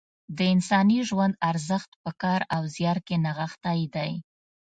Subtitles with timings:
[0.37, 4.11] د انساني ژوند ارزښت په کار او زیار کې نغښتی دی.